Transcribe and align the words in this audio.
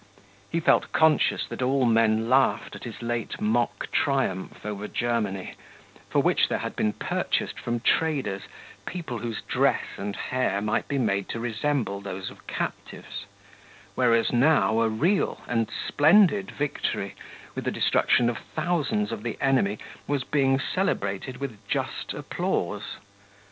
He 0.49 0.59
felt 0.59 0.91
conscious 0.91 1.45
that 1.45 1.61
all 1.61 1.85
men 1.85 2.27
laughed 2.27 2.75
at 2.75 2.85
his 2.85 3.03
late 3.03 3.39
mock 3.39 3.91
triumph 3.91 4.65
over 4.65 4.87
Germany, 4.87 5.53
for 6.09 6.23
which 6.23 6.47
there 6.47 6.57
had 6.57 6.75
been 6.75 6.91
purchased 6.93 7.59
from 7.59 7.81
traders 7.81 8.41
people 8.87 9.19
whose 9.19 9.43
dress 9.43 9.83
and 9.97 10.15
hair 10.15 10.59
might 10.59 10.87
be 10.87 10.97
made 10.97 11.29
to 11.29 11.39
resemble 11.39 12.01
those 12.01 12.31
of 12.31 12.47
captives, 12.47 13.27
whereas 13.93 14.33
now 14.33 14.81
a 14.81 14.89
real 14.89 15.43
and 15.47 15.69
splendid 15.69 16.49
victory, 16.49 17.13
with 17.53 17.65
the 17.65 17.69
destruction 17.71 18.27
of 18.27 18.39
thousands 18.55 19.11
of 19.11 19.21
the 19.21 19.37
enemy, 19.39 19.77
was 20.07 20.23
being 20.23 20.59
celebrated 20.59 21.37
with 21.37 21.59
just 21.69 22.15
applause. 22.15 22.97